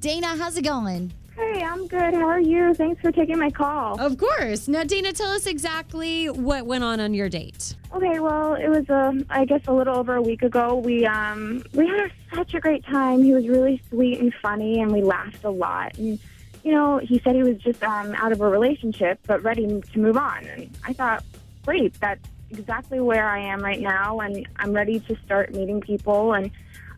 Dana, 0.00 0.34
how's 0.36 0.56
it 0.56 0.64
going? 0.64 1.12
Hey, 1.36 1.62
I'm 1.62 1.86
good. 1.86 2.14
How 2.14 2.26
are 2.26 2.40
you? 2.40 2.74
Thanks 2.74 3.00
for 3.00 3.10
taking 3.10 3.38
my 3.38 3.50
call. 3.50 3.98
Of 4.00 4.18
course. 4.18 4.68
Now, 4.68 4.84
Dana, 4.84 5.12
tell 5.12 5.30
us 5.30 5.46
exactly 5.46 6.26
what 6.28 6.66
went 6.66 6.84
on 6.84 7.00
on 7.00 7.14
your 7.14 7.28
date. 7.28 7.74
Okay, 7.94 8.18
well, 8.18 8.54
it 8.54 8.68
was 8.68 8.88
um, 8.90 9.24
I 9.30 9.44
guess 9.44 9.62
a 9.66 9.72
little 9.72 9.96
over 9.96 10.14
a 10.14 10.22
week 10.22 10.42
ago. 10.42 10.76
We 10.76 11.06
um, 11.06 11.62
we 11.72 11.86
had 11.86 12.12
such 12.34 12.54
a 12.54 12.60
great 12.60 12.84
time. 12.84 13.22
He 13.22 13.32
was 13.32 13.48
really 13.48 13.82
sweet 13.88 14.20
and 14.20 14.32
funny, 14.42 14.80
and 14.80 14.92
we 14.92 15.02
laughed 15.02 15.44
a 15.44 15.50
lot. 15.50 15.96
And 15.96 16.18
you 16.64 16.72
know, 16.72 16.98
he 16.98 17.20
said 17.24 17.34
he 17.34 17.42
was 17.42 17.58
just 17.58 17.82
um, 17.82 18.14
out 18.14 18.32
of 18.32 18.40
a 18.40 18.48
relationship, 18.48 19.18
but 19.26 19.42
ready 19.42 19.66
to 19.66 19.98
move 19.98 20.16
on. 20.16 20.44
And 20.46 20.70
I 20.84 20.92
thought, 20.92 21.24
great, 21.64 21.98
that's 22.00 22.28
exactly 22.50 23.00
where 23.00 23.28
I 23.28 23.38
am 23.38 23.60
right 23.60 23.80
now, 23.80 24.20
and 24.20 24.46
I'm 24.56 24.72
ready 24.72 25.00
to 25.00 25.16
start 25.24 25.54
meeting 25.54 25.80
people. 25.80 26.34
And 26.34 26.50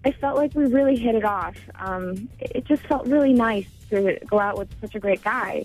I 0.05 0.13
felt 0.13 0.37
like 0.37 0.55
we 0.55 0.67
really 0.67 0.97
hit 0.97 1.15
it 1.15 1.25
off. 1.25 1.57
Um, 1.77 2.29
it 2.39 2.65
just 2.67 2.83
felt 2.83 3.07
really 3.07 3.33
nice 3.33 3.67
to 3.89 4.19
go 4.27 4.39
out 4.39 4.59
with 4.59 4.69
such 4.81 4.95
a 4.95 5.01
great 5.01 5.25
guy. 5.25 5.65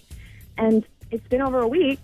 And 0.57 0.85
it's 1.11 1.27
been 1.27 1.41
over 1.41 1.59
a 1.59 1.67
week, 1.67 2.01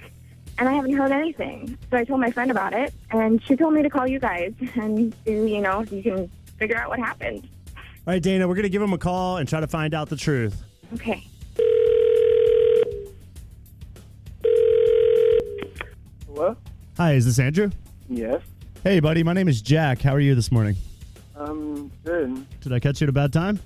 and 0.57 0.67
I 0.67 0.73
haven't 0.73 0.93
heard 0.93 1.11
anything. 1.11 1.77
So 1.89 1.97
I 1.97 2.03
told 2.03 2.19
my 2.19 2.31
friend 2.31 2.51
about 2.51 2.73
it, 2.73 2.93
and 3.11 3.41
she 3.45 3.55
told 3.55 3.73
me 3.73 3.83
to 3.83 3.89
call 3.89 4.05
you 4.07 4.19
guys 4.19 4.53
and, 4.75 5.15
you 5.25 5.61
know, 5.61 5.83
you 5.83 6.03
can 6.03 6.29
figure 6.57 6.77
out 6.77 6.89
what 6.89 6.99
happened. 6.99 7.47
All 7.77 8.13
right, 8.13 8.21
Dana, 8.21 8.47
we're 8.47 8.55
going 8.55 8.63
to 8.63 8.69
give 8.69 8.81
him 8.81 8.93
a 8.93 8.97
call 8.97 9.37
and 9.37 9.47
try 9.47 9.61
to 9.61 9.67
find 9.67 9.93
out 9.93 10.09
the 10.09 10.17
truth. 10.17 10.61
Okay. 10.93 11.25
Hello? 16.27 16.57
Hi, 16.97 17.13
is 17.13 17.25
this 17.25 17.39
Andrew? 17.39 17.71
Yes. 18.09 18.41
Hey, 18.83 18.99
buddy, 18.99 19.23
my 19.23 19.33
name 19.33 19.47
is 19.47 19.61
Jack. 19.61 20.01
How 20.01 20.13
are 20.13 20.19
you 20.19 20.35
this 20.35 20.51
morning? 20.51 20.75
Good. 22.03 22.45
Did 22.61 22.73
I 22.73 22.79
catch 22.79 23.01
you 23.01 23.05
at 23.05 23.09
a 23.09 23.13
bad 23.13 23.31
time? 23.33 23.59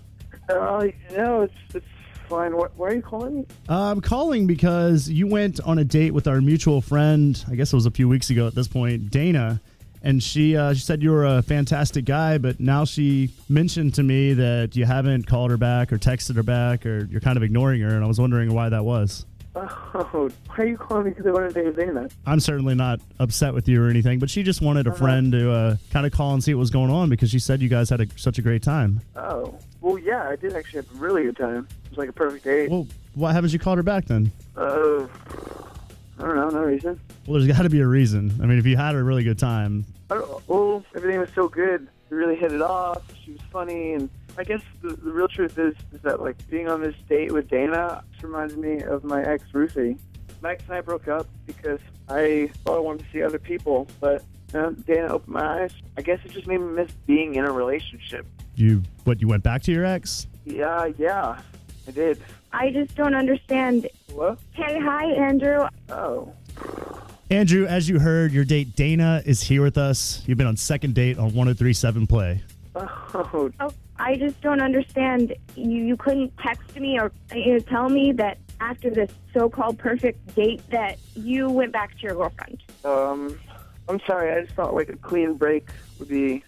Uh, 0.49 0.87
no, 1.15 1.41
it's 1.41 1.53
it's 1.75 1.85
fine. 2.27 2.51
Wh- 2.53 2.77
why 2.79 2.87
are 2.89 2.95
you 2.95 3.01
calling 3.01 3.35
me? 3.41 3.45
Uh, 3.67 3.91
I'm 3.91 4.01
calling 4.01 4.47
because 4.47 5.09
you 5.09 5.27
went 5.27 5.59
on 5.61 5.77
a 5.79 5.83
date 5.83 6.11
with 6.11 6.27
our 6.27 6.41
mutual 6.41 6.81
friend. 6.81 7.43
I 7.49 7.55
guess 7.55 7.71
it 7.71 7.75
was 7.75 7.85
a 7.85 7.91
few 7.91 8.07
weeks 8.09 8.29
ago 8.29 8.47
at 8.47 8.55
this 8.55 8.67
point, 8.67 9.11
Dana, 9.11 9.61
and 10.01 10.21
she 10.23 10.55
uh, 10.57 10.73
she 10.73 10.79
said 10.81 11.03
you 11.03 11.11
were 11.11 11.25
a 11.25 11.41
fantastic 11.41 12.05
guy. 12.05 12.37
But 12.39 12.59
now 12.59 12.85
she 12.85 13.29
mentioned 13.47 13.93
to 13.95 14.03
me 14.03 14.33
that 14.33 14.75
you 14.75 14.85
haven't 14.85 15.27
called 15.27 15.51
her 15.51 15.57
back 15.57 15.93
or 15.93 15.97
texted 15.97 16.35
her 16.35 16.43
back, 16.43 16.85
or 16.85 17.05
you're 17.11 17.21
kind 17.21 17.37
of 17.37 17.43
ignoring 17.43 17.81
her. 17.81 17.89
And 17.95 18.03
I 18.03 18.07
was 18.07 18.19
wondering 18.19 18.53
why 18.53 18.69
that 18.69 18.83
was. 18.85 19.25
Oh, 19.61 20.29
why 20.47 20.55
are 20.57 20.65
you 20.65 20.77
calling 20.77 21.05
me 21.05 21.09
because 21.11 21.25
I 21.25 21.31
wanted 21.31 21.53
to 21.53 21.63
with 21.63 21.75
Dana? 21.75 22.09
I'm 22.25 22.39
certainly 22.39 22.75
not 22.75 22.99
upset 23.19 23.53
with 23.53 23.67
you 23.67 23.83
or 23.83 23.89
anything, 23.89 24.19
but 24.19 24.29
she 24.29 24.43
just 24.43 24.61
wanted 24.61 24.87
a 24.87 24.93
friend 24.93 25.31
to 25.31 25.51
uh, 25.51 25.75
kind 25.91 26.05
of 26.05 26.11
call 26.11 26.33
and 26.33 26.43
see 26.43 26.53
what 26.53 26.59
was 26.59 26.69
going 26.69 26.91
on 26.91 27.09
because 27.09 27.29
she 27.29 27.39
said 27.39 27.61
you 27.61 27.69
guys 27.69 27.89
had 27.89 28.01
a, 28.01 28.07
such 28.15 28.37
a 28.37 28.41
great 28.41 28.63
time. 28.63 29.01
Oh, 29.15 29.57
well, 29.81 29.97
yeah, 29.97 30.29
I 30.29 30.35
did 30.35 30.53
actually 30.55 30.81
have 30.81 30.95
a 30.95 30.97
really 30.97 31.23
good 31.23 31.37
time. 31.37 31.67
It 31.85 31.89
was 31.91 31.97
like 31.97 32.09
a 32.09 32.13
perfect 32.13 32.43
date. 32.45 32.69
Well, 32.69 32.87
why 33.15 33.33
haven't 33.33 33.53
you 33.53 33.59
called 33.59 33.77
her 33.77 33.83
back 33.83 34.05
then? 34.05 34.31
Uh, 34.55 35.07
I 36.19 36.23
don't 36.23 36.35
know, 36.35 36.49
no 36.49 36.61
reason. 36.61 36.99
Well, 37.25 37.39
there's 37.39 37.47
got 37.55 37.63
to 37.63 37.69
be 37.69 37.79
a 37.79 37.87
reason. 37.87 38.33
I 38.41 38.45
mean, 38.45 38.59
if 38.59 38.65
you 38.65 38.77
had 38.77 38.95
a 38.95 39.03
really 39.03 39.23
good 39.23 39.39
time, 39.39 39.85
I 40.09 40.15
don't, 40.15 40.47
well, 40.47 40.83
everything 40.95 41.19
was 41.19 41.29
so 41.35 41.47
good. 41.47 41.87
We 42.09 42.17
really 42.17 42.35
hit 42.35 42.51
it 42.51 42.61
off. 42.61 43.03
She 43.23 43.31
was 43.31 43.41
funny, 43.51 43.93
and 43.93 44.09
I 44.39 44.43
guess 44.45 44.61
the, 44.81 44.93
the 44.93 45.11
real 45.11 45.27
truth 45.27 45.59
is 45.59 45.75
is 45.91 46.01
that 46.03 46.21
like 46.21 46.49
being 46.49 46.69
on 46.69 46.81
this 46.81 46.95
date 47.09 47.33
with 47.33 47.49
Dana 47.49 48.01
just 48.13 48.23
reminds 48.23 48.55
me 48.55 48.81
of 48.81 49.03
my 49.03 49.21
ex 49.21 49.43
Ruthie. 49.51 49.97
Max 50.41 50.63
and 50.63 50.75
I 50.75 50.81
broke 50.81 51.09
up 51.09 51.27
because 51.45 51.81
I 52.07 52.49
thought 52.63 52.77
I 52.77 52.79
wanted 52.79 53.03
to 53.03 53.11
see 53.11 53.21
other 53.21 53.37
people, 53.37 53.85
but 53.99 54.23
you 54.53 54.59
know, 54.61 54.71
Dana 54.71 55.07
opened 55.07 55.33
my 55.33 55.63
eyes. 55.63 55.73
I 55.97 56.01
guess 56.01 56.19
it 56.23 56.31
just 56.31 56.47
made 56.47 56.61
me 56.61 56.67
miss 56.67 56.89
being 57.05 57.35
in 57.35 57.43
a 57.43 57.51
relationship. 57.51 58.25
you 58.55 58.81
what 59.03 59.19
you 59.19 59.27
went 59.27 59.43
back 59.43 59.61
to 59.63 59.73
your 59.73 59.83
ex? 59.83 60.27
Yeah, 60.45 60.89
yeah, 60.97 61.41
I 61.85 61.91
did. 61.91 62.21
I 62.53 62.71
just 62.71 62.95
don't 62.95 63.15
understand. 63.15 63.89
Hello? 64.07 64.37
Hey, 64.53 64.79
hi, 64.79 65.03
Andrew. 65.11 65.67
Oh, 65.89 66.31
Andrew, 67.29 67.65
as 67.65 67.89
you 67.89 67.99
heard, 67.99 68.31
your 68.31 68.45
date 68.45 68.77
Dana 68.77 69.21
is 69.25 69.41
here 69.41 69.63
with 69.63 69.77
us. 69.77 70.23
You've 70.25 70.37
been 70.37 70.47
on 70.47 70.55
second 70.55 70.95
date 70.95 71.17
on 71.17 71.25
1037 71.25 72.07
Play. 72.07 72.41
oh, 72.75 73.51
Oh, 73.59 73.71
I 73.99 74.15
just 74.15 74.39
don't 74.41 74.61
understand. 74.61 75.35
You 75.55 75.83
you 75.83 75.97
couldn't 75.97 76.33
text 76.37 76.79
me 76.79 76.99
or 76.99 77.11
you 77.35 77.53
know, 77.53 77.59
tell 77.59 77.89
me 77.89 78.13
that 78.13 78.37
after 78.61 78.89
this 78.89 79.11
so-called 79.33 79.77
perfect 79.77 80.35
date 80.35 80.61
that 80.71 80.97
you 81.15 81.49
went 81.49 81.71
back 81.71 81.95
to 81.97 82.01
your 82.01 82.15
girlfriend. 82.15 82.61
um, 82.85 83.39
I'm 83.87 83.99
sorry. 84.05 84.31
I 84.31 84.41
just 84.43 84.55
thought 84.55 84.73
like 84.73 84.89
a 84.89 84.95
clean 84.97 85.33
break 85.35 85.69
would 85.97 86.09
be 86.09 86.43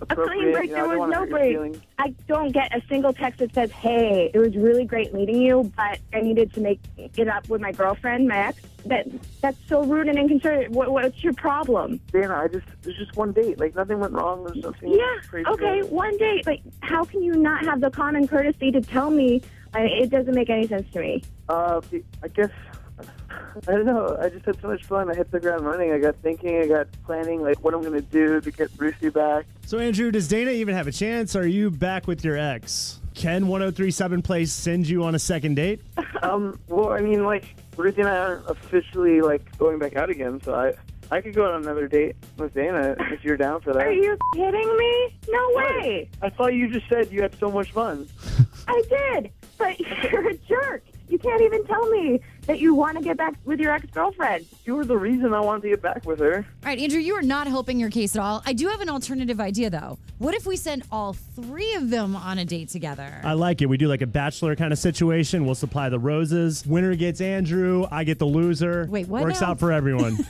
A 0.00 0.06
clean 0.06 0.52
break. 0.52 0.70
You 0.70 0.76
know, 0.76 0.88
there 0.88 0.98
was 0.98 1.10
no 1.10 1.26
break. 1.26 1.80
I 1.98 2.14
don't 2.26 2.52
get 2.52 2.74
a 2.76 2.82
single 2.88 3.12
text 3.12 3.38
that 3.38 3.54
says, 3.54 3.70
"Hey, 3.70 4.30
it 4.34 4.38
was 4.38 4.56
really 4.56 4.84
great 4.84 5.14
meeting 5.14 5.40
you, 5.40 5.72
but 5.76 5.98
I 6.12 6.20
needed 6.20 6.52
to 6.54 6.60
make 6.60 6.80
it 6.96 7.28
up 7.28 7.48
with 7.48 7.60
my 7.60 7.72
girlfriend, 7.72 8.28
my 8.28 8.48
ex." 8.48 8.60
That 8.86 9.06
that's 9.40 9.56
so 9.66 9.82
rude 9.84 10.08
and 10.08 10.18
inconsiderate. 10.18 10.70
What, 10.70 10.90
what's 10.90 11.22
your 11.24 11.32
problem? 11.34 12.00
Dana, 12.12 12.34
I 12.34 12.48
just 12.48 12.66
it 12.68 12.86
was 12.86 12.96
just 12.96 13.16
one 13.16 13.32
date. 13.32 13.58
Like 13.58 13.74
nothing 13.74 13.98
went 14.00 14.12
wrong. 14.12 14.44
There's 14.44 14.62
nothing 14.62 14.92
Yeah. 14.92 15.20
crazy. 15.28 15.48
Okay. 15.48 15.82
One 15.84 16.16
date. 16.18 16.44
But 16.44 16.58
how 16.80 17.04
can 17.04 17.22
you 17.22 17.32
not 17.32 17.64
have 17.64 17.80
the 17.80 17.90
common 17.90 18.28
courtesy 18.28 18.70
to 18.72 18.80
tell 18.82 19.10
me? 19.10 19.40
I, 19.72 19.82
it 19.82 20.10
doesn't 20.10 20.34
make 20.34 20.50
any 20.50 20.68
sense 20.68 20.90
to 20.92 21.00
me. 21.00 21.22
Uh, 21.48 21.80
I 22.22 22.28
guess 22.28 22.50
I 22.98 23.72
don't 23.72 23.86
know. 23.86 24.16
I 24.20 24.28
just 24.28 24.44
had 24.44 24.60
so 24.60 24.68
much 24.68 24.84
fun. 24.84 25.10
I 25.10 25.14
hit 25.14 25.30
the 25.30 25.40
ground 25.40 25.64
running. 25.64 25.92
I 25.92 25.98
got 25.98 26.16
thinking. 26.16 26.60
I 26.60 26.66
got 26.66 26.88
planning. 27.04 27.42
Like 27.42 27.62
what 27.62 27.74
I'm 27.74 27.82
gonna 27.82 28.00
do 28.00 28.40
to 28.40 28.50
get 28.50 28.76
Brucey 28.76 29.10
back. 29.10 29.46
So, 29.66 29.78
Andrew, 29.78 30.10
does 30.10 30.28
Dana 30.28 30.50
even 30.50 30.74
have 30.74 30.86
a 30.86 30.92
chance? 30.92 31.36
Are 31.36 31.46
you 31.46 31.70
back 31.70 32.06
with 32.06 32.24
your 32.24 32.36
ex? 32.36 33.00
Can 33.14 33.46
1037 33.46 34.22
Play 34.22 34.44
send 34.44 34.88
you 34.88 35.04
on 35.04 35.14
a 35.14 35.18
second 35.18 35.54
date? 35.56 35.80
Um. 36.22 36.58
Well, 36.68 36.90
I 36.90 37.00
mean, 37.00 37.24
like 37.26 37.54
Brucey 37.76 38.00
and 38.00 38.08
I 38.08 38.16
aren't 38.16 38.48
officially 38.48 39.20
like 39.20 39.58
going 39.58 39.78
back 39.78 39.94
out 39.94 40.08
again. 40.08 40.40
So 40.40 40.54
I 40.54 40.72
I 41.10 41.20
could 41.20 41.34
go 41.34 41.44
on 41.44 41.62
another 41.62 41.86
date 41.86 42.16
with 42.38 42.54
Dana 42.54 42.96
if 43.12 43.22
you're 43.22 43.36
down 43.36 43.60
for 43.60 43.74
that. 43.74 43.86
Are 43.86 43.92
you 43.92 44.16
kidding 44.34 44.76
me? 44.76 45.18
No 45.28 45.50
way. 45.52 46.08
I 46.22 46.30
thought 46.30 46.54
you 46.54 46.68
just 46.68 46.88
said 46.88 47.12
you 47.12 47.20
had 47.20 47.38
so 47.38 47.50
much 47.50 47.72
fun. 47.72 48.08
I 48.68 48.82
did, 48.88 49.30
but 49.58 49.78
you're 50.10 50.30
a 50.30 50.34
jerk. 50.38 50.82
You 51.14 51.18
can't 51.20 51.42
even 51.42 51.64
tell 51.64 51.88
me 51.90 52.18
that 52.48 52.58
you 52.58 52.74
want 52.74 52.98
to 52.98 53.04
get 53.04 53.16
back 53.16 53.34
with 53.44 53.60
your 53.60 53.70
ex-girlfriend. 53.70 54.46
You 54.64 54.74
were 54.74 54.84
the 54.84 54.98
reason 54.98 55.32
I 55.32 55.38
wanted 55.38 55.62
to 55.62 55.68
get 55.68 55.80
back 55.80 56.04
with 56.04 56.18
her. 56.18 56.38
All 56.38 56.44
right, 56.64 56.76
Andrew, 56.76 56.98
you 56.98 57.14
are 57.14 57.22
not 57.22 57.46
helping 57.46 57.78
your 57.78 57.88
case 57.88 58.16
at 58.16 58.20
all. 58.20 58.42
I 58.44 58.52
do 58.52 58.66
have 58.66 58.80
an 58.80 58.88
alternative 58.88 59.38
idea, 59.38 59.70
though. 59.70 59.96
What 60.18 60.34
if 60.34 60.44
we 60.44 60.56
send 60.56 60.82
all 60.90 61.12
three 61.12 61.72
of 61.74 61.88
them 61.88 62.16
on 62.16 62.38
a 62.40 62.44
date 62.44 62.68
together? 62.70 63.20
I 63.22 63.34
like 63.34 63.62
it. 63.62 63.66
We 63.66 63.76
do 63.76 63.86
like 63.86 64.02
a 64.02 64.08
bachelor 64.08 64.56
kind 64.56 64.72
of 64.72 64.78
situation. 64.80 65.46
We'll 65.46 65.54
supply 65.54 65.88
the 65.88 66.00
roses. 66.00 66.66
Winner 66.66 66.96
gets 66.96 67.20
Andrew. 67.20 67.86
I 67.92 68.02
get 68.02 68.18
the 68.18 68.26
loser. 68.26 68.88
Wait, 68.90 69.06
what 69.06 69.22
Works 69.22 69.40
now? 69.40 69.50
out 69.50 69.60
for 69.60 69.70
everyone. 69.70 70.16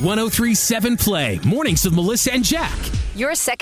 1037 0.00 0.96
Play. 0.96 1.40
Mornings 1.44 1.84
with 1.84 1.92
Melissa 1.94 2.32
and 2.32 2.42
Jack. 2.42 2.74
Your 3.16 3.34
second 3.34 3.52